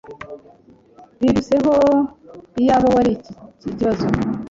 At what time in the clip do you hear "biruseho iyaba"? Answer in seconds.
1.21-2.87